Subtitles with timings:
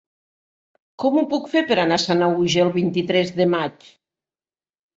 [1.03, 3.89] Com ho puc fer per anar a Sanaüja el vint-i-tres de maig?